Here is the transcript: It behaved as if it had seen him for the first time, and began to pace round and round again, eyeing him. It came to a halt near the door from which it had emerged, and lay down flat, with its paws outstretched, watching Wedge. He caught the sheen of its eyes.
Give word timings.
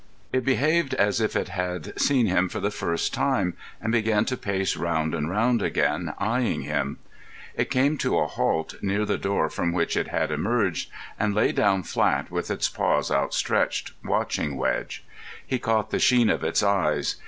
It 0.33 0.43
behaved 0.43 0.95
as 0.95 1.21
if 1.21 1.35
it 1.35 1.49
had 1.49 1.93
seen 1.99 2.25
him 2.25 2.49
for 2.49 2.59
the 2.59 2.71
first 2.71 3.13
time, 3.13 3.53
and 3.79 3.91
began 3.91 4.25
to 4.25 4.35
pace 4.35 4.75
round 4.75 5.13
and 5.13 5.29
round 5.29 5.61
again, 5.61 6.15
eyeing 6.17 6.63
him. 6.63 6.97
It 7.53 7.69
came 7.69 7.99
to 7.99 8.17
a 8.17 8.25
halt 8.25 8.73
near 8.81 9.05
the 9.05 9.19
door 9.19 9.47
from 9.47 9.73
which 9.73 9.95
it 9.95 10.07
had 10.07 10.31
emerged, 10.31 10.89
and 11.19 11.35
lay 11.35 11.51
down 11.51 11.83
flat, 11.83 12.31
with 12.31 12.49
its 12.49 12.67
paws 12.67 13.11
outstretched, 13.11 13.91
watching 14.03 14.57
Wedge. 14.57 15.05
He 15.45 15.59
caught 15.59 15.91
the 15.91 15.99
sheen 15.99 16.31
of 16.31 16.43
its 16.43 16.63
eyes. 16.63 17.17